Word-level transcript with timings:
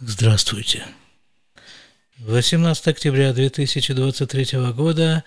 Здравствуйте. 0.00 0.86
18 2.20 2.86
октября 2.86 3.32
2023 3.32 4.70
года, 4.70 5.24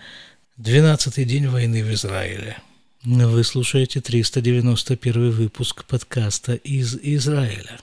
12 0.56 1.26
день 1.26 1.46
войны 1.48 1.84
в 1.84 1.92
Израиле. 1.92 2.56
Вы 3.04 3.44
слушаете 3.44 4.00
391 4.00 5.30
выпуск 5.30 5.84
подкаста 5.84 6.54
из 6.54 6.96
Израиля. 6.96 7.80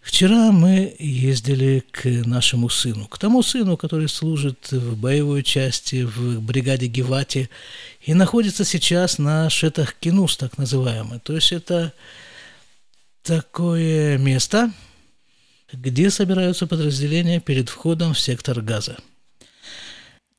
Вчера 0.00 0.52
мы 0.52 0.94
ездили 1.00 1.82
к 1.90 2.04
нашему 2.04 2.68
сыну, 2.68 3.08
к 3.08 3.18
тому 3.18 3.42
сыну, 3.42 3.76
который 3.76 4.08
служит 4.08 4.70
в 4.70 4.96
боевой 4.96 5.42
части 5.42 6.04
в 6.04 6.40
бригаде 6.42 6.86
Гевати 6.86 7.50
и 8.02 8.14
находится 8.14 8.64
сейчас 8.64 9.18
на 9.18 9.50
Шетах 9.50 9.94
Кинус, 9.94 10.36
так 10.36 10.58
называемый. 10.58 11.18
То 11.18 11.34
есть 11.34 11.50
это 11.50 11.92
такое 13.24 14.16
место– 14.18 14.72
где 15.72 16.10
собираются 16.10 16.66
подразделения 16.66 17.40
перед 17.40 17.68
входом 17.68 18.14
в 18.14 18.20
сектор 18.20 18.60
газа. 18.60 18.96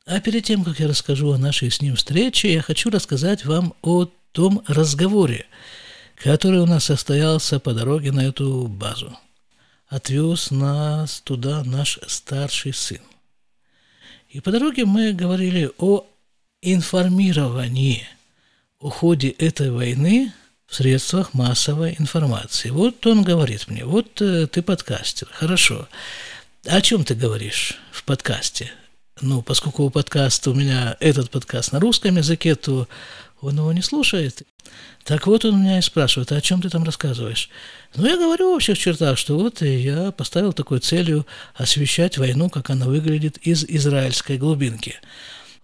А 0.05 0.21
перед 0.21 0.45
тем, 0.45 0.63
как 0.63 0.79
я 0.79 0.87
расскажу 0.87 1.31
о 1.31 1.37
нашей 1.37 1.69
с 1.69 1.81
ним 1.81 1.95
встрече, 1.95 2.53
я 2.53 2.61
хочу 2.61 2.89
рассказать 2.89 3.43
вам 3.43 3.73
о 3.81 4.07
том 4.31 4.63
разговоре, 4.67 5.45
который 6.15 6.61
у 6.61 6.65
нас 6.65 6.85
состоялся 6.85 7.59
по 7.59 7.73
дороге 7.73 8.11
на 8.11 8.21
эту 8.21 8.67
базу. 8.67 9.17
Отвез 9.87 10.51
нас 10.51 11.21
туда 11.21 11.63
наш 11.63 11.99
старший 12.07 12.73
сын. 12.73 13.01
И 14.29 14.39
по 14.39 14.51
дороге 14.51 14.85
мы 14.85 15.13
говорили 15.13 15.69
о 15.77 16.05
информировании 16.61 18.07
о 18.79 18.89
ходе 18.89 19.29
этой 19.29 19.71
войны– 19.71 20.31
в 20.67 20.75
средствах 20.75 21.33
массовой 21.33 21.95
информации. 21.97 22.69
Вот 22.69 23.05
он 23.07 23.23
говорит 23.23 23.67
мне, 23.67 23.85
вот 23.85 24.21
э, 24.21 24.47
ты 24.47 24.61
подкастер, 24.61 25.27
хорошо. 25.31 25.87
О 26.65 26.81
чем 26.81 27.05
ты 27.05 27.15
говоришь 27.15 27.79
в 27.91 28.03
подкасте? 28.03 28.71
Ну, 29.21 29.41
поскольку 29.41 29.83
у 29.83 29.89
подкаста 29.89 30.51
у 30.51 30.53
меня 30.53 30.97
этот 30.99 31.31
подкаст 31.31 31.71
на 31.71 31.79
русском 31.79 32.17
языке, 32.17 32.55
то 32.55 32.87
он 33.39 33.55
его 33.55 33.71
не 33.71 33.81
слушает. 33.81 34.41
Так 35.05 35.25
вот 35.25 35.45
он 35.45 35.61
меня 35.61 35.79
и 35.79 35.81
спрашивает, 35.81 36.33
а 36.33 36.35
о 36.35 36.41
чем 36.41 36.61
ты 36.61 36.69
там 36.69 36.83
рассказываешь? 36.83 37.49
Ну, 37.95 38.05
я 38.05 38.17
говорю 38.17 38.51
в 38.51 38.55
общих 38.55 38.77
чертах, 38.77 39.17
что 39.17 39.37
вот 39.37 39.61
я 39.61 40.11
поставил 40.11 40.51
такой 40.51 40.79
целью 40.79 41.25
освещать 41.55 42.17
войну, 42.17 42.49
как 42.49 42.69
она 42.69 42.87
выглядит 42.87 43.37
из 43.37 43.63
израильской 43.63 44.37
глубинки. 44.37 44.99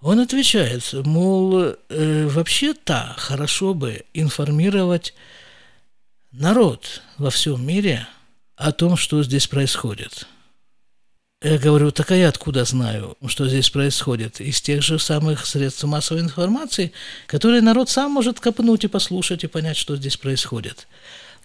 Он 0.04 0.20
отвечает, 0.20 0.92
мол, 0.92 1.76
э, 1.88 2.28
вообще-то 2.28 3.16
хорошо 3.18 3.74
бы 3.74 4.04
информировать 4.14 5.14
народ 6.34 7.02
во 7.18 7.30
всем 7.30 7.66
мире 7.66 8.06
о 8.58 8.74
том, 8.74 8.98
что 8.98 9.24
здесь 9.24 9.48
происходит. 9.48 10.28
Я 11.42 11.58
говорю, 11.58 11.92
так 11.92 12.12
а 12.12 12.18
я 12.18 12.28
откуда 12.28 12.66
знаю, 12.66 13.18
что 13.28 13.48
здесь 13.48 13.70
происходит? 13.70 14.42
Из 14.42 14.62
тех 14.62 14.84
же 14.84 15.00
самых 15.00 15.46
средств 15.46 15.86
массовой 15.86 16.20
информации, 16.20 16.92
которые 17.26 17.62
народ 17.62 17.90
сам 17.90 18.12
может 18.12 18.42
копнуть 18.42 18.84
и 18.84 18.90
послушать 18.90 19.46
и 19.46 19.48
понять, 19.48 19.78
что 19.78 19.96
здесь 19.96 20.18
происходит. 20.18 20.86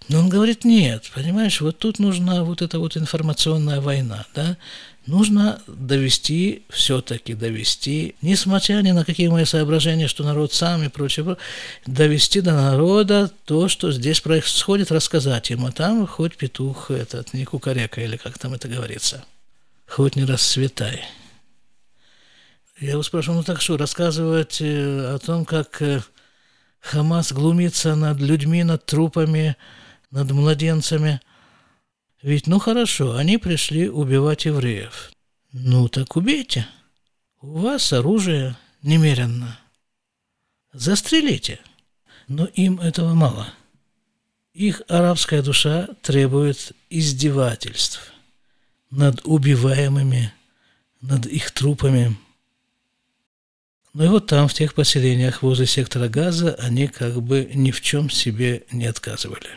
Но 0.08 0.18
он 0.18 0.28
говорит, 0.28 0.64
нет, 0.64 1.10
понимаешь, 1.14 1.60
вот 1.60 1.78
тут 1.78 2.00
нужна 2.00 2.42
вот 2.42 2.62
эта 2.62 2.80
вот 2.80 2.96
информационная 2.96 3.80
война, 3.80 4.26
да, 4.34 4.56
нужно 5.08 5.60
довести, 5.66 6.62
все-таки 6.68 7.34
довести, 7.34 8.14
несмотря 8.22 8.74
ни 8.82 8.92
на 8.92 9.04
какие 9.04 9.28
мои 9.28 9.44
соображения, 9.44 10.06
что 10.06 10.22
народ 10.22 10.52
сам 10.52 10.84
и 10.84 10.88
прочее, 10.88 11.36
довести 11.86 12.40
до 12.40 12.52
народа 12.52 13.30
то, 13.44 13.68
что 13.68 13.90
здесь 13.90 14.20
происходит, 14.20 14.92
рассказать 14.92 15.50
ему, 15.50 15.68
а 15.68 15.72
там 15.72 16.06
хоть 16.06 16.36
петух 16.36 16.90
этот, 16.90 17.32
не 17.32 17.44
кукарека, 17.44 18.02
или 18.02 18.16
как 18.16 18.38
там 18.38 18.52
это 18.52 18.68
говорится, 18.68 19.24
хоть 19.86 20.14
не 20.14 20.24
расцветай. 20.24 21.02
Я 22.78 22.92
его 22.92 23.02
спрашиваю, 23.02 23.38
ну 23.38 23.44
так 23.44 23.60
что, 23.60 23.76
рассказывать 23.76 24.60
э, 24.60 25.14
о 25.14 25.18
том, 25.18 25.44
как 25.44 25.82
э, 25.82 26.00
Хамас 26.80 27.32
глумится 27.32 27.96
над 27.96 28.20
людьми, 28.20 28.62
над 28.62 28.86
трупами, 28.86 29.56
над 30.10 30.30
младенцами. 30.30 31.20
Ведь, 32.22 32.46
ну 32.46 32.58
хорошо, 32.58 33.16
они 33.16 33.38
пришли 33.38 33.88
убивать 33.88 34.44
евреев. 34.44 35.12
Ну 35.52 35.88
так 35.88 36.16
убейте. 36.16 36.66
У 37.40 37.58
вас 37.58 37.92
оружие 37.92 38.56
немеренно. 38.82 39.58
Застрелите. 40.72 41.60
Но 42.26 42.44
им 42.44 42.80
этого 42.80 43.14
мало. 43.14 43.48
Их 44.52 44.82
арабская 44.88 45.42
душа 45.42 45.88
требует 46.02 46.72
издевательств 46.90 48.12
над 48.90 49.20
убиваемыми, 49.24 50.32
над 51.00 51.26
их 51.26 51.52
трупами. 51.52 52.16
Ну 53.94 54.04
и 54.04 54.08
вот 54.08 54.26
там, 54.26 54.48
в 54.48 54.54
тех 54.54 54.74
поселениях 54.74 55.42
возле 55.42 55.66
сектора 55.66 56.08
газа, 56.08 56.54
они 56.56 56.88
как 56.88 57.22
бы 57.22 57.50
ни 57.54 57.70
в 57.70 57.80
чем 57.80 58.10
себе 58.10 58.64
не 58.72 58.86
отказывали. 58.86 59.48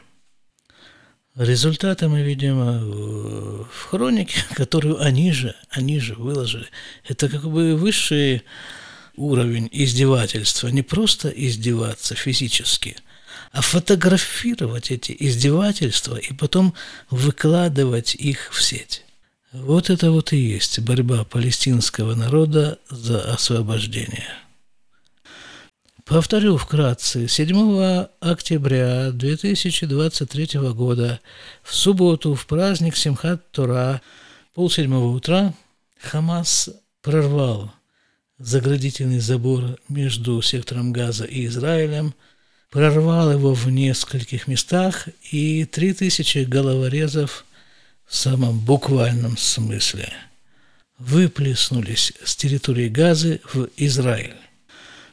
Результаты 1.35 2.09
мы 2.09 2.23
видим 2.23 2.59
э, 2.59 3.63
в 3.63 3.85
хронике, 3.89 4.43
которую 4.53 5.01
они 5.01 5.31
же, 5.31 5.55
они 5.69 5.99
же 5.99 6.15
выложили. 6.15 6.67
Это 7.07 7.29
как 7.29 7.49
бы 7.49 7.75
высший 7.75 8.43
уровень 9.15 9.69
издевательства. 9.71 10.67
Не 10.67 10.81
просто 10.81 11.29
издеваться 11.29 12.15
физически, 12.15 12.97
а 13.53 13.61
фотографировать 13.61 14.91
эти 14.91 15.15
издевательства 15.17 16.17
и 16.17 16.33
потом 16.33 16.73
выкладывать 17.09 18.13
их 18.15 18.51
в 18.51 18.61
сеть. 18.61 19.05
Вот 19.53 19.89
это 19.89 20.11
вот 20.11 20.33
и 20.33 20.37
есть 20.37 20.79
борьба 20.79 21.23
палестинского 21.23 22.13
народа 22.15 22.79
за 22.89 23.33
освобождение. 23.33 24.27
Повторю 26.05 26.57
вкратце. 26.57 27.27
7 27.27 28.07
октября 28.21 29.11
2023 29.11 30.59
года, 30.73 31.19
в 31.63 31.75
субботу, 31.75 32.33
в 32.33 32.45
праздник 32.47 32.95
Симхат 32.95 33.51
Тора, 33.51 34.01
полседьмого 34.53 35.15
утра, 35.15 35.53
Хамас 35.99 36.69
прорвал 37.01 37.71
заградительный 38.39 39.19
забор 39.19 39.77
между 39.89 40.41
сектором 40.41 40.91
Газа 40.91 41.25
и 41.25 41.45
Израилем, 41.45 42.13
прорвал 42.71 43.31
его 43.31 43.53
в 43.53 43.69
нескольких 43.69 44.47
местах, 44.47 45.07
и 45.31 45.65
3000 45.65 46.45
головорезов 46.45 47.45
в 48.07 48.15
самом 48.15 48.59
буквальном 48.59 49.37
смысле 49.37 50.11
выплеснулись 50.97 52.13
с 52.23 52.35
территории 52.35 52.89
Газы 52.89 53.41
в 53.53 53.67
Израиль 53.77 54.35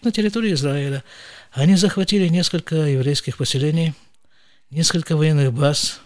на 0.02 0.12
территории 0.12 0.52
Израиля. 0.54 1.04
Они 1.52 1.76
захватили 1.76 2.28
несколько 2.28 2.76
еврейских 2.76 3.36
поселений, 3.36 3.94
несколько 4.70 5.16
военных 5.16 5.52
баз, 5.52 6.00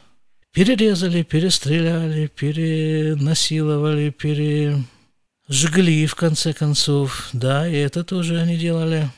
перерезали, 0.53 1.23
перестреляли, 1.23 2.27
перенасиловали, 2.29 4.11
пережгли, 4.11 6.07
в 6.07 6.15
конце 6.15 6.53
концов. 6.53 7.29
Да, 7.33 7.69
и 7.69 7.75
это 7.75 8.05
тоже 8.05 8.39
они 8.41 8.57
делали. 8.57 9.11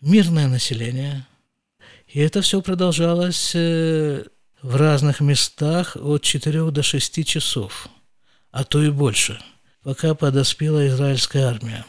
Мирное 0.00 0.46
население. 0.46 1.26
И 2.06 2.20
это 2.20 2.40
все 2.40 2.62
продолжалось 2.62 3.52
э, 3.54 4.24
в 4.62 4.76
разных 4.76 5.20
местах 5.20 5.96
от 5.96 6.22
4 6.22 6.70
до 6.70 6.82
6 6.82 7.26
часов, 7.26 7.88
а 8.50 8.64
то 8.64 8.82
и 8.82 8.90
больше, 8.90 9.40
пока 9.82 10.14
подоспела 10.14 10.86
израильская 10.86 11.44
армия. 11.44 11.84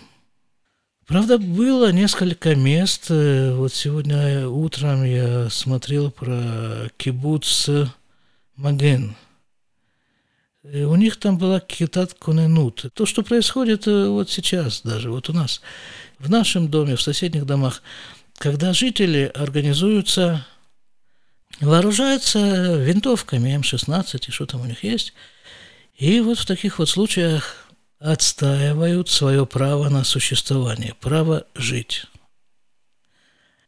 Правда, 1.10 1.40
было 1.40 1.92
несколько 1.92 2.54
мест. 2.54 3.08
Э, 3.10 3.56
вот 3.56 3.74
сегодня 3.74 4.48
утром 4.48 5.04
я 5.04 5.50
смотрел 5.50 6.12
про 6.12 6.88
кибуц 6.98 7.68
Маген. 8.56 9.16
И 10.72 10.84
у 10.84 10.96
них 10.96 11.18
там 11.18 11.40
была 11.40 11.62
китат 11.62 12.14
коненут. 12.14 12.86
То, 12.94 13.08
что 13.08 13.24
происходит 13.24 13.88
э, 13.88 14.08
вот 14.08 14.30
сейчас 14.30 14.82
даже, 14.84 15.10
вот 15.10 15.32
у 15.32 15.34
нас, 15.34 15.62
в 16.20 16.30
нашем 16.30 16.70
доме, 16.70 16.96
в 16.96 17.02
соседних 17.02 17.48
домах, 17.48 17.82
когда 18.38 18.72
жители 18.74 19.32
организуются, 19.34 20.46
вооружаются 21.60 22.76
винтовками 22.76 23.50
М-16 23.50 24.26
и 24.28 24.32
что 24.32 24.46
там 24.46 24.62
у 24.62 24.66
них 24.66 24.84
есть, 24.84 25.14
и 25.98 26.20
вот 26.20 26.38
в 26.38 26.46
таких 26.46 26.78
вот 26.78 26.88
случаях 26.88 27.69
отстаивают 28.00 29.10
свое 29.10 29.46
право 29.46 29.90
на 29.90 30.04
существование, 30.04 30.96
право 31.00 31.46
жить. 31.54 32.06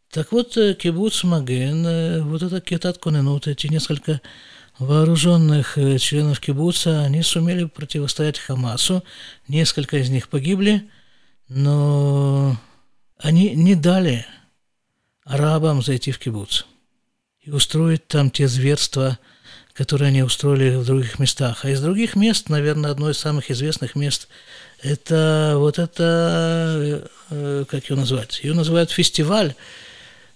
Так 0.09 0.31
вот, 0.31 0.57
э, 0.57 0.73
кибуц 0.73 1.23
Маген, 1.23 1.85
э, 1.85 2.21
вот 2.21 2.41
это 2.41 2.59
Кетат 2.59 2.97
Коненут, 2.97 3.47
эти 3.47 3.67
несколько 3.67 4.21
вооруженных 4.79 5.77
э, 5.77 5.97
членов 5.99 6.39
кибуца, 6.39 7.03
они 7.03 7.23
сумели 7.23 7.65
противостоять 7.65 8.39
Хамасу, 8.39 9.03
несколько 9.47 9.97
из 9.97 10.09
них 10.09 10.27
погибли, 10.27 10.89
но 11.47 12.57
они 13.17 13.51
не 13.51 13.75
дали 13.75 14.25
арабам 15.23 15.81
зайти 15.81 16.11
в 16.11 16.19
кибуц 16.19 16.65
и 17.39 17.51
устроить 17.51 18.07
там 18.07 18.29
те 18.31 18.47
зверства, 18.47 19.17
которые 19.81 20.09
они 20.09 20.23
устроили 20.23 20.75
в 20.75 20.85
других 20.85 21.19
местах. 21.19 21.65
А 21.65 21.69
из 21.69 21.81
других 21.81 22.15
мест, 22.15 22.49
наверное, 22.49 22.91
одно 22.91 23.09
из 23.09 23.17
самых 23.17 23.49
известных 23.49 23.95
мест– 23.95 24.27
это 24.83 25.55
вот 25.57 25.79
это, 25.79 27.09
э, 27.29 27.65
как 27.67 27.89
ее 27.89 27.95
назвать? 27.95 28.39
Ее 28.43 28.53
называют 28.53 28.91
фестиваль. 28.91 29.55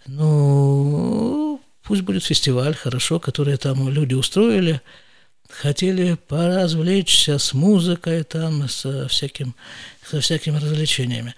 Ну, 0.08 1.62
пусть 1.84 2.02
будет 2.02 2.24
фестиваль, 2.24 2.76
хорошо, 2.76 3.20
который 3.20 3.58
там 3.58 3.90
люди 3.90 4.14
устроили– 4.14 4.82
хотели 5.50 6.16
поразвлечься 6.28 7.38
с 7.38 7.54
музыкой 7.54 8.24
там, 8.24 8.68
со, 8.68 9.08
всяким, 9.08 9.56
со 10.06 10.20
всякими 10.20 10.58
развлечениями. 10.58 11.36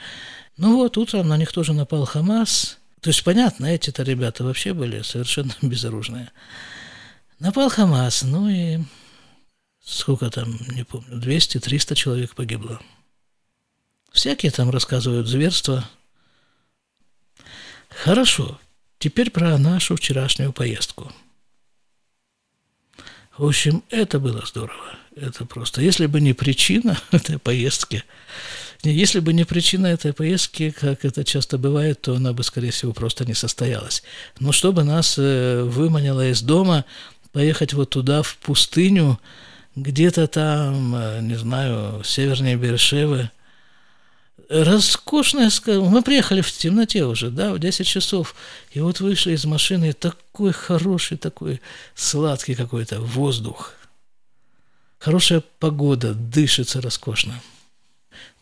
Ну 0.58 0.78
вот, 0.78 0.98
утром 0.98 1.28
на 1.28 1.38
них 1.38 1.52
тоже 1.52 1.74
напал 1.74 2.06
Хамас. 2.06 2.78
То 3.02 3.10
есть, 3.10 3.24
понятно, 3.24 3.68
эти-то 3.68 4.04
ребята 4.04 4.44
вообще 4.44 4.74
были 4.74 5.02
совершенно 5.02 5.54
безоружные. 5.62 6.32
Напал 7.40 7.70
Хамас, 7.70 8.24
ну 8.24 8.50
и 8.50 8.80
сколько 9.84 10.30
там, 10.30 10.58
не 10.70 10.84
помню, 10.84 11.18
200-300 11.18 11.96
человек 11.96 12.36
погибло. 12.36 12.82
Всякие 14.12 14.52
там 14.52 14.70
рассказывают 14.70 15.28
зверства. 15.28 15.88
Хорошо, 17.90 18.60
теперь 18.98 19.30
про 19.30 19.58
нашу 19.58 19.96
вчерашнюю 19.96 20.52
поездку– 20.54 21.12
в 23.38 23.46
общем, 23.46 23.84
это 23.92 24.20
было 24.20 24.44
здорово. 24.46 24.98
Это 25.16 25.46
просто. 25.46 25.82
Если 25.82 26.08
бы 26.08 26.20
не 26.22 26.34
причина 26.34 26.98
этой 27.12 27.38
поездки, 27.38 28.04
если 28.84 29.20
бы 29.20 29.32
не 29.34 29.44
причина 29.44 29.88
этой 29.88 30.14
поездки, 30.14 30.72
как 30.72 31.06
это 31.06 31.24
часто 31.24 31.58
бывает, 31.58 32.02
то 32.02 32.16
она 32.16 32.34
бы, 32.34 32.44
скорее 32.44 32.72
всего, 32.72 32.94
просто 32.94 33.26
не 33.26 33.36
состоялась. 33.36 34.02
Но 34.40 34.52
чтобы 34.52 34.84
нас 34.84 35.16
э, 35.18 35.62
выманило 35.64 36.30
из 36.30 36.42
дома, 36.42 36.86
поехать 37.38 37.74
вот 37.74 37.92
туда, 37.92 38.24
в 38.24 38.36
пустыню, 38.38 39.20
где-то 39.76 40.26
там, 40.26 40.96
э, 40.96 41.20
не 41.22 41.36
знаю, 41.36 42.04
севернее 42.04 42.56
Бершевы, 42.56 43.30
роскошная 44.50 45.52
сказка. 45.52 45.80
Мы 45.80 46.02
приехали 46.02 46.42
в 46.42 46.52
темноте 46.52 47.06
уже, 47.06 47.30
да, 47.30 47.54
в 47.54 47.60
10 47.60 47.86
часов. 47.86 48.34
И 48.72 48.80
вот 48.80 49.02
вышли 49.02 49.34
из 49.34 49.46
машины, 49.46 49.94
такой 49.94 50.52
хороший, 50.52 51.18
такой 51.18 51.62
сладкий 51.94 52.56
какой-то 52.56 53.02
воздух. 53.02 53.74
Хорошая 54.98 55.44
погода, 55.60 56.16
дышится 56.16 56.82
роскошно. 56.82 57.40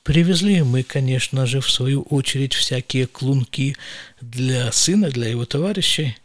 Привезли 0.04 0.62
мы, 0.62 0.84
конечно 0.84 1.46
же, 1.46 1.60
в 1.60 1.70
свою 1.70 2.04
очередь 2.04 2.54
всякие 2.54 3.08
клунки 3.08 3.76
для 4.22 4.72
сына, 4.72 5.10
для 5.10 5.28
его 5.28 5.44
товарищей. 5.44 6.16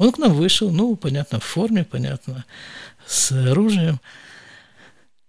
Он 0.00 0.10
к 0.10 0.18
нам 0.18 0.32
вышел, 0.32 0.70
ну, 0.70 0.96
понятно, 0.96 1.38
в 1.38 1.44
форме, 1.44 1.84
понятно, 1.84 2.44
с 3.06 3.30
оружием– 3.30 4.00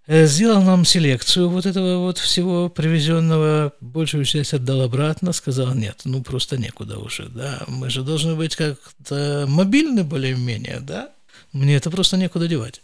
Э, 0.08 0.26
сделал 0.26 0.62
нам 0.62 0.84
селекцию 0.84 1.50
вот 1.50 1.66
этого 1.66 2.00
вот 2.00 2.18
всего 2.18 2.68
привезенного, 2.68 3.72
большую 3.80 4.26
часть 4.26 4.54
отдал 4.54 4.82
обратно, 4.82 5.32
сказал, 5.32 5.74
нет, 5.74 6.02
ну 6.06 6.22
просто 6.22 6.58
некуда 6.58 6.98
уже, 6.98 7.30
да, 7.30 7.62
мы 7.68 7.90
же 7.90 8.02
должны 8.02 8.36
быть 8.36 8.58
как-то 8.58 9.46
мобильны 9.48 10.04
более-менее, 10.04 10.82
да, 10.82 11.12
мне 11.54 11.78
это 11.78 11.90
просто 11.92 12.18
некуда 12.18 12.50
девать. 12.50 12.82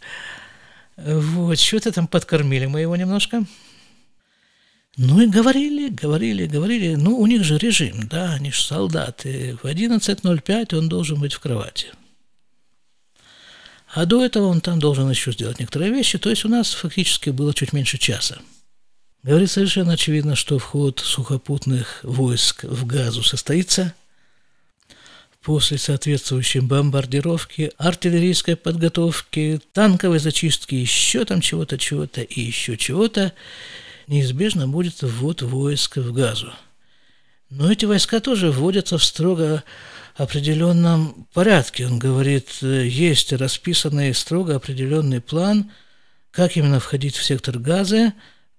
Вот, 0.96 1.58
что-то 1.58 1.92
там 1.92 2.06
подкормили 2.06 2.64
мы 2.64 2.80
его 2.80 2.96
немножко. 2.96 3.44
Ну 5.00 5.20
и 5.20 5.28
говорили, 5.28 5.90
говорили, 5.90 6.46
говорили, 6.46 6.96
ну 6.96 7.16
у 7.18 7.26
них 7.28 7.44
же 7.44 7.56
режим, 7.56 8.08
да, 8.08 8.32
они 8.32 8.50
же 8.50 8.60
солдаты, 8.60 9.56
в 9.62 9.66
11.05 9.66 10.76
он 10.76 10.88
должен 10.88 11.20
быть 11.20 11.34
в 11.34 11.38
кровати. 11.38 11.86
А 13.94 14.06
до 14.06 14.24
этого 14.24 14.48
он 14.48 14.60
там 14.60 14.80
должен 14.80 15.08
еще 15.08 15.30
сделать 15.30 15.60
некоторые 15.60 15.92
вещи. 15.92 16.18
То 16.18 16.30
есть 16.30 16.44
у 16.44 16.48
нас 16.48 16.74
фактически 16.74 17.30
было 17.30 17.54
чуть 17.54 17.72
меньше 17.72 17.96
часа. 17.96 18.40
Говорит 19.22 19.52
совершенно 19.52 19.92
очевидно, 19.92 20.34
что 20.34 20.58
вход 20.58 20.98
сухопутных 20.98 22.00
войск 22.02 22.64
в 22.64 22.84
Газу 22.84 23.22
состоится 23.22 23.94
после 25.42 25.78
соответствующей 25.78 26.58
бомбардировки, 26.58 27.70
артиллерийской 27.78 28.56
подготовки, 28.56 29.60
танковой 29.72 30.18
зачистки, 30.18 30.74
еще 30.74 31.24
там 31.24 31.40
чего-то, 31.40 31.78
чего-то 31.78 32.20
и 32.20 32.40
еще 32.40 32.76
чего-то, 32.76 33.32
неизбежно 34.08 34.66
будет 34.68 35.02
ввод 35.02 35.42
войск 35.42 35.98
в 35.98 36.12
Газу. 36.12 36.52
Но 37.50 37.70
эти 37.72 37.84
войска 37.86 38.20
тоже 38.20 38.50
вводятся 38.50 38.98
в 38.98 39.04
строго 39.04 39.62
определенном 40.16 41.26
порядке. 41.32 41.86
Он 41.86 41.98
говорит, 41.98 42.58
э, 42.60 42.86
есть 42.86 43.32
расписанный 43.32 44.12
строго 44.14 44.56
определенный 44.56 45.20
план, 45.20 45.70
как 46.30 46.56
именно 46.56 46.80
входить 46.80 47.16
в 47.16 47.24
сектор 47.24 47.58
газа, 47.58 48.12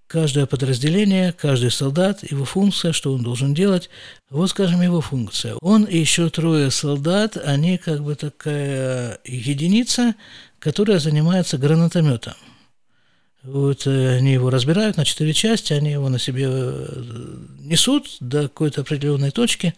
каждое 0.08 0.48
подразделение, 0.48 1.34
каждый 1.34 1.70
солдат, 1.70 2.30
его 2.30 2.46
функция, 2.46 2.94
что 2.94 3.14
он 3.14 3.22
должен 3.22 3.54
делать. 3.54 3.90
Вот, 4.32 4.50
скажем, 4.50 4.82
его 4.82 5.02
функция. 5.02 5.56
Он 5.62 5.84
и 5.84 5.98
еще 5.98 6.30
трое 6.30 6.72
солдат, 6.72 7.38
они 7.38 7.78
как 7.78 8.04
бы 8.04 8.16
такая 8.16 9.20
единица, 9.24 10.16
которая 10.58 10.98
занимается 11.00 11.58
гранатометом. 11.60 12.34
Вот 13.44 13.88
э, 13.88 14.18
они 14.18 14.34
его 14.34 14.50
разбирают 14.50 14.98
на 14.98 15.06
четыре 15.06 15.34
части, 15.34 15.74
они 15.74 15.92
его 15.92 16.10
на 16.10 16.20
себе 16.20 16.48
э, 16.50 17.36
несут 17.60 18.18
до 18.20 18.44
какой-то 18.44 18.82
определенной 18.82 19.32
точки, 19.32 19.76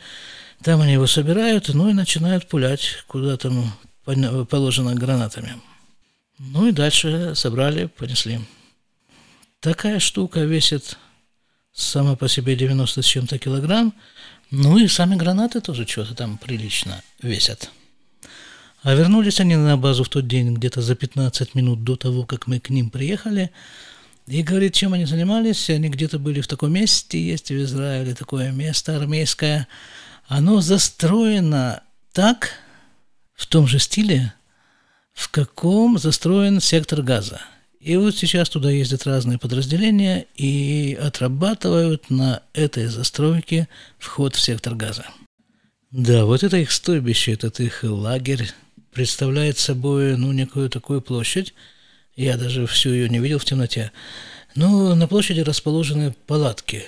там 0.64 0.82
они 0.82 0.94
его 0.94 1.08
собирают, 1.08 1.70
ну 1.70 1.90
и 1.90 1.94
начинают 1.94 2.48
пулять, 2.48 3.04
куда 3.08 3.38
там 3.38 3.74
положено 4.50 4.96
гранатами. 4.96 5.54
Ну 6.40 6.68
и 6.68 6.72
дальше 6.72 7.34
собрали, 7.36 7.86
понесли. 7.86 8.40
Такая 9.60 10.00
штука 10.00 10.40
весит 10.40 10.98
сама 11.72 12.16
по 12.16 12.28
себе 12.28 12.56
90 12.56 13.02
с 13.02 13.06
чем-то 13.06 13.38
килограмм, 13.38 13.94
ну 14.50 14.78
и 14.78 14.88
сами 14.88 15.16
гранаты 15.16 15.62
тоже 15.62 15.88
что-то 15.88 16.16
там 16.16 16.38
прилично 16.38 17.02
весят. 17.22 17.72
А 18.84 18.96
вернулись 18.96 19.40
они 19.40 19.56
на 19.56 19.78
базу 19.78 20.04
в 20.04 20.10
тот 20.10 20.28
день 20.28 20.54
где-то 20.56 20.82
за 20.82 20.96
15 20.96 21.56
минут 21.56 21.84
до 21.84 21.96
того, 21.96 22.26
как 22.26 22.48
мы 22.48 22.60
к 22.60 22.70
ним 22.70 22.90
приехали. 22.90 23.52
И 24.28 24.42
говорит, 24.44 24.74
чем 24.74 24.94
они 24.94 25.06
занимались. 25.06 25.70
Они 25.70 25.90
где-то 25.90 26.20
были 26.20 26.42
в 26.42 26.48
таком 26.48 26.74
месте, 26.74 27.22
есть 27.22 27.50
в 27.50 27.62
Израиле 27.62 28.16
такое 28.16 28.52
место 28.52 28.96
армейское– 28.96 29.68
оно 30.32 30.62
застроено 30.62 31.84
так, 32.14 32.52
в 33.34 33.46
том 33.48 33.68
же 33.68 33.80
стиле, 33.80 34.34
в 35.12 35.30
каком 35.30 35.98
застроен 35.98 36.62
сектор 36.62 37.02
газа. 37.02 37.42
И 37.82 37.98
вот 37.98 38.16
сейчас 38.16 38.48
туда 38.48 38.72
ездят 38.72 39.06
разные 39.06 39.38
подразделения 39.38 40.28
и 40.36 40.98
отрабатывают 41.02 42.10
на 42.10 42.44
этой 42.54 42.86
застройке 42.86 43.68
вход 44.00 44.36
в 44.36 44.40
сектор 44.40 44.74
газа. 44.74 45.06
Да, 45.92 46.24
вот 46.24 46.44
это 46.44 46.56
их 46.56 46.72
стойбище, 46.72 47.34
этот 47.34 47.60
их 47.60 47.84
лагерь 47.84 48.54
представляет 48.92 49.58
собой, 49.58 50.18
ну, 50.18 50.32
некую 50.32 50.70
такую 50.70 51.02
площадь. 51.02 51.54
Я 52.16 52.38
даже 52.38 52.68
всю 52.68 52.92
ее 52.92 53.10
не 53.10 53.20
видел 53.20 53.40
в 53.40 53.46
темноте. 53.46 53.92
Но 54.56 54.96
на 54.96 55.08
площади 55.08 55.42
расположены 55.42 56.14
палатки. 56.28 56.84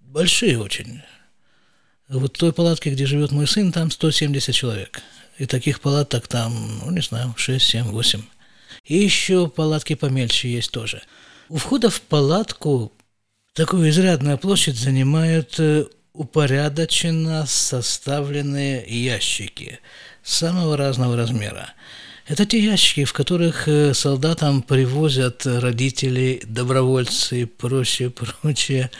Большие 0.00 0.58
очень. 0.58 1.02
Вот 2.08 2.36
в 2.36 2.38
той 2.38 2.52
палатке, 2.52 2.90
где 2.90 3.06
живет 3.06 3.32
мой 3.32 3.46
сын, 3.46 3.72
там 3.72 3.90
170 3.90 4.54
человек. 4.54 5.00
И 5.38 5.46
таких 5.46 5.80
палаток 5.80 6.28
там, 6.28 6.80
ну, 6.84 6.90
не 6.90 7.00
знаю, 7.00 7.34
6, 7.36 7.64
7, 7.66 7.84
8. 7.86 8.22
И 8.84 8.96
еще 8.96 9.48
палатки 9.48 9.94
помельче 9.94 10.52
есть 10.52 10.70
тоже. 10.70 11.02
У 11.48 11.56
входа 11.56 11.90
в 11.90 12.00
палатку 12.02 12.92
такую 13.54 13.88
изрядную 13.88 14.36
площадь 14.36 14.76
занимают 14.76 15.58
э, 15.58 15.86
упорядоченно 16.14 17.44
составленные 17.46 18.84
ящики 18.86 19.80
самого 20.22 20.76
разного 20.76 21.16
размера. 21.16 21.74
Это 22.26 22.46
те 22.46 22.58
ящики, 22.58 23.04
в 23.04 23.12
которых 23.12 23.68
э, 23.68 23.92
солдатам 23.92 24.62
привозят 24.62 25.44
родители, 25.44 26.40
добровольцы 26.46 27.42
и 27.42 27.44
прочее, 27.44 28.08
прочее 28.08 28.90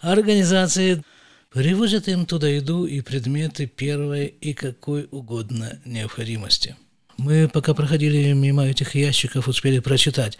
организации 0.00 1.04
Привозят 1.52 2.08
им 2.08 2.24
туда 2.24 2.48
еду 2.48 2.86
и 2.86 3.02
предметы 3.02 3.66
первой 3.66 4.26
и 4.40 4.54
какой 4.54 5.06
угодно 5.10 5.78
необходимости. 5.84 6.76
Мы, 7.18 7.46
пока 7.46 7.74
проходили 7.74 8.32
мимо 8.32 8.64
этих 8.64 8.94
ящиков, 8.94 9.48
успели 9.48 9.78
прочитать. 9.78 10.38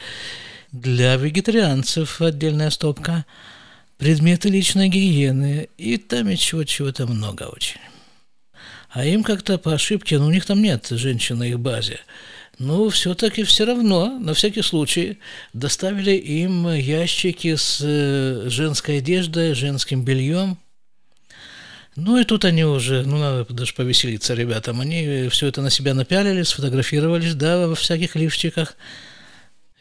Для 0.73 1.17
вегетарианцев 1.17 2.23
отдельная 2.23 2.71
стопка, 2.71 3.27
предметы 3.99 4.49
личной 4.49 4.89
гигиены, 4.89 5.69
и 5.79 5.97
там 5.97 6.29
еще 6.29 6.65
чего-то 6.65 7.07
много 7.07 7.45
очень. 7.45 7.81
А 8.91 9.05
им 9.05 9.23
как-то 9.23 9.59
по 9.59 9.73
ошибке, 9.73 10.19
ну 10.19 10.27
у 10.27 10.31
них 10.31 10.45
там 10.45 10.61
нет 10.63 10.87
женщин 10.91 11.39
на 11.39 11.45
их 11.45 11.59
базе, 11.59 12.01
ну, 12.59 12.91
все-таки 12.91 13.45
все 13.45 13.65
равно, 13.65 14.19
на 14.19 14.35
всякий 14.35 14.63
случай, 14.63 15.19
доставили 15.53 16.13
им 16.13 16.69
ящики 16.73 17.57
с 17.57 17.81
э, 17.83 18.49
женской 18.49 18.99
одеждой, 18.99 19.55
женским 19.55 20.05
бельем– 20.05 20.59
Ну 21.97 22.19
и 22.19 22.25
тут 22.25 22.45
они 22.47 22.65
уже, 22.65 23.05
ну 23.05 23.19
надо 23.19 23.53
даже 23.53 23.75
повеселиться 23.75 24.33
ребятам, 24.33 24.81
они 24.81 25.29
все 25.29 25.49
это 25.49 25.61
на 25.61 25.69
себя 25.69 25.93
напялили, 25.93 26.43
сфотографировались, 26.43 27.35
да, 27.35 27.69
во 27.69 27.75
всяких 27.75 28.17
лифчиках, 28.17 28.77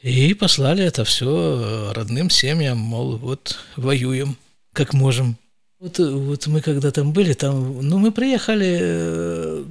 и 0.01 0.34
послали 0.34 0.84
это 0.84 1.03
все 1.03 1.91
родным 1.93 2.29
семьям, 2.29 2.77
мол, 2.77 3.17
вот 3.17 3.60
воюем, 3.75 4.38
как 4.74 4.93
можем. 4.93 5.38
Вот, 5.79 6.00
вот 6.00 6.48
мы 6.48 6.62
когда 6.62 6.91
там 6.91 7.13
были, 7.13 7.34
там, 7.34 7.88
ну 7.88 7.98
мы 8.00 8.12
приехали 8.12 8.79
э, 8.81 9.63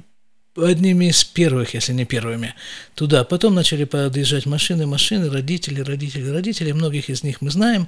одними 0.55 1.05
из 1.05 1.23
первых, 1.23 1.73
если 1.73 1.93
не 1.93 2.05
первыми, 2.05 2.53
туда. 2.95 3.23
Потом 3.23 3.55
начали 3.55 3.83
подъезжать 3.83 4.45
машины, 4.45 4.85
машины, 4.85 5.29
родители, 5.29 5.81
родители, 5.81 6.29
родители. 6.29 6.71
Многих 6.71 7.09
из 7.09 7.23
них 7.23 7.41
мы 7.41 7.49
знаем 7.49 7.87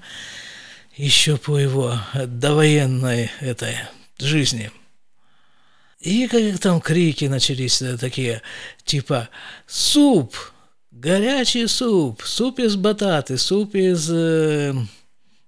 еще 0.96 1.38
по 1.38 1.58
его 1.58 1.98
довоенной 2.14 3.32
этой 3.40 3.76
жизни. 4.20 4.72
И 6.00 6.28
как 6.28 6.60
там 6.60 6.82
крики 6.82 7.26
начались 7.26 7.82
да, 7.82 7.98
такие, 7.98 8.42
типа 8.84 9.30
«Суп! 9.66 10.36
Горячий 10.96 11.66
суп! 11.68 12.22
Суп 12.24 12.60
из 12.60 12.76
бататы! 12.76 13.40
Суп 13.40 13.74
из 13.74 14.12
э, 14.12 14.76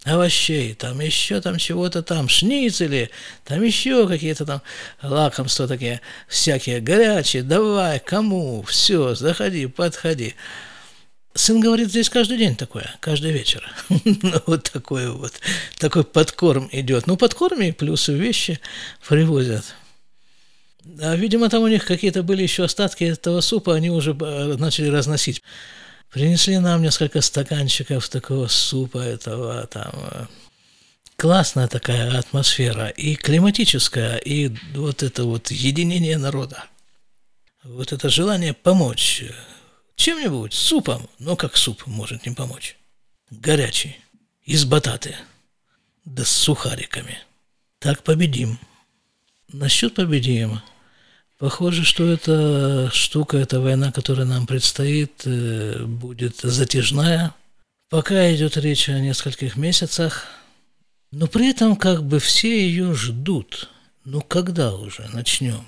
овощей! 0.04 0.74
Там 0.74 1.00
еще 1.00 1.40
там 1.40 1.60
чего-то 1.60 2.02
там, 2.02 2.28
шницели! 2.28 3.12
Там 3.44 3.62
еще 3.62 4.08
какие-то 4.08 4.44
там 4.48 4.64
лакомства 5.04 5.68
такие 5.68 6.02
всякие 6.28 6.82
горячие! 6.82 7.44
Давай, 7.44 8.00
кому? 8.00 8.64
Все, 8.64 9.14
заходи, 9.14 9.68
подходи!» 9.68 10.34
Сын 11.36 11.60
говорит, 11.60 11.90
здесь 11.90 12.10
каждый 12.10 12.40
день 12.40 12.56
такое, 12.56 12.96
каждый 13.00 13.32
вечер. 13.32 13.72
ну, 13.90 14.42
вот 14.48 14.64
такой 14.64 15.12
вот, 15.12 15.34
такой 15.78 16.06
подкорм 16.06 16.70
идет. 16.72 17.06
Ну, 17.06 17.18
подкорм 17.18 17.62
и 17.62 17.72
плюс 17.72 18.08
вещи 18.08 18.60
привозят. 19.08 19.75
А, 21.01 21.15
видимо, 21.15 21.50
там 21.50 21.63
у 21.63 21.68
них 21.68 21.86
какие-то 21.86 22.24
были 22.24 22.44
еще 22.44 22.63
остатки 22.63 23.04
этого 23.04 23.42
супа, 23.42 23.75
они 23.75 23.89
уже 23.89 24.12
э, 24.12 24.56
начали 24.58 24.88
разносить. 24.88 25.42
Принесли 26.12 26.58
нам 26.60 26.82
несколько 26.82 27.22
стаканчиков 27.22 28.08
такого 28.10 28.48
супа 28.48 29.00
этого 29.00 29.68
там. 29.68 29.92
Э, 30.12 30.25
классная 31.15 31.68
такая 31.68 32.18
атмосфера, 32.18 32.89
и 32.89 33.15
климатическая, 33.15 34.18
и 34.18 34.51
вот 34.74 35.04
это 35.04 35.24
вот 35.24 35.51
единение 35.51 36.18
народа. 36.18 36.65
Вот 37.63 37.92
это 37.92 38.10
желание 38.10 38.54
помочь 38.54 39.24
чем-нибудь, 39.96 40.54
супом. 40.54 41.10
Но 41.20 41.36
как 41.36 41.58
суп 41.58 41.88
может 41.88 42.25
не 42.25 42.34
помочь? 42.34 42.77
Горячий, 43.32 43.98
из 44.44 44.65
бататы, 44.65 45.15
да 46.04 46.24
с 46.24 46.30
сухариками. 46.30 47.18
Так 47.80 48.04
победим. 48.04 48.60
Насчет 49.51 49.96
победим. 49.96 50.62
Похоже, 51.38 51.84
что 51.84 52.06
эта 52.08 52.89
штука, 52.94 53.38
эта 53.38 53.60
война, 53.60 53.92
которая 53.92 54.25
нам 54.25 54.48
предстоит, 54.48 55.24
э, 55.25 55.84
будет 55.84 56.38
затяжная. 56.38 57.34
Пока 57.89 58.34
идет 58.34 58.56
речь 58.56 58.88
о 58.88 59.00
нескольких 59.00 59.58
месяцах, 59.58 60.25
но 61.12 61.27
при 61.27 61.50
этом 61.50 61.75
как 61.75 62.04
бы 62.04 62.20
все 62.20 62.68
ее 62.68 62.94
ждут. 62.94 63.70
Ну 64.06 64.22
когда 64.22 64.75
уже 64.75 65.10
начнем 65.13 65.65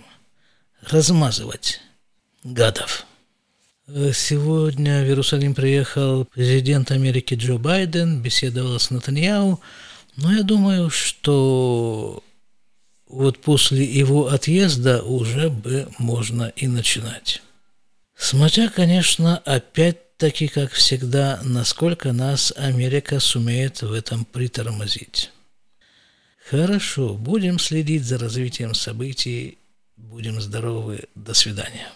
размазывать 0.81 1.81
гадов? 2.43 3.05
Э, 3.87 4.11
сегодня 4.13 5.03
в 5.03 5.07
Иерусалим 5.07 5.53
приехал 5.53 6.23
президент 6.25 6.91
Америки 6.91 7.33
Джо 7.33 7.57
Байден, 7.57 8.21
беседовал 8.21 8.79
с 8.79 8.89
Натаньяу. 8.89 9.59
Но 10.15 10.31
я 10.31 10.43
думаю, 10.43 10.89
что 10.89 12.23
вот 13.07 13.39
после 13.39 13.83
его 13.83 14.27
отъезда 14.27 15.01
уже 15.03 15.49
бы 15.49 15.89
можно 15.97 16.51
и 16.55 16.67
начинать. 16.67 17.41
Смотря, 18.15 18.69
конечно, 18.69 19.37
опять-таки, 19.37 20.47
как 20.47 20.71
всегда, 20.71 21.39
насколько 21.43 22.11
нас 22.11 22.53
Америка 22.57 23.19
сумеет 23.19 23.81
в 23.81 23.93
этом 23.93 24.25
притормозить. 24.25 25.31
Хорошо, 26.49 27.13
будем 27.13 27.59
следить 27.59 28.05
за 28.05 28.17
развитием 28.17 28.73
событий. 28.73 29.57
Будем 29.97 30.39
здоровы. 30.39 31.05
До 31.15 31.33
свидания. 31.33 31.89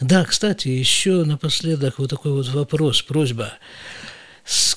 Да, 0.00 0.24
кстати, 0.24 0.68
еще 0.68 1.24
напоследок 1.24 1.98
вот 1.98 2.08
такой 2.08 2.32
вот 2.32 2.48
вопрос, 2.48 3.02
просьба. 3.02 3.52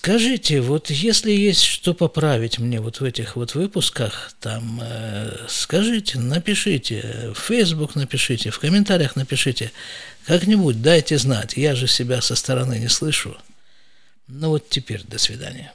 Скажите, 0.02 0.62
вот 0.62 0.90
если 0.90 1.30
есть 1.34 1.62
что 1.62 1.94
поправить 1.94 2.58
мне 2.58 2.80
вот 2.80 3.02
в 3.02 3.04
этих 3.04 3.36
вот 3.36 3.54
выпусках, 3.54 4.32
там, 4.40 4.80
э, 4.82 5.46
скажите, 5.50 6.18
напишите, 6.18 7.34
в 7.36 7.38
Facebook 7.38 7.96
напишите, 7.96 8.50
в 8.50 8.60
комментариях 8.60 9.18
напишите, 9.18 9.74
как-нибудь 10.26 10.82
дайте 10.82 11.18
знать, 11.18 11.58
я 11.58 11.76
же 11.76 11.88
себя 11.88 12.22
со 12.22 12.36
стороны 12.36 12.80
не 12.80 12.88
слышу. 12.88 13.36
Ну 14.30 14.52
вот 14.52 14.70
теперь 14.70 15.04
до 15.04 15.18
свидания. 15.18 15.74